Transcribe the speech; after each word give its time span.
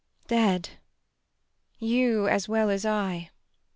Dead, 0.27 0.79
you 1.77 2.27
as 2.27 2.49
well 2.49 2.71
as 2.71 2.87
I. 2.87 3.29